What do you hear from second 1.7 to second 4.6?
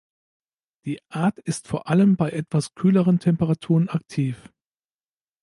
allem bei etwas kühleren Temperaturen aktiv.